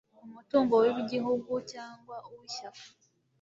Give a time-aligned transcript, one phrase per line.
[0.25, 2.85] umutungo w igihugu cyangwa uw ishyaka